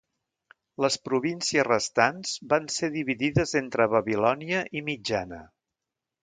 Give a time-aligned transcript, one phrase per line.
[0.85, 5.41] Les províncies restants van ser dividides entre Babilònia i Mitjana.